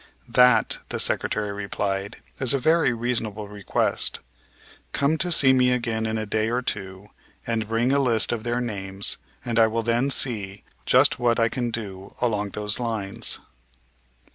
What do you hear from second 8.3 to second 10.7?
of their names and I will then see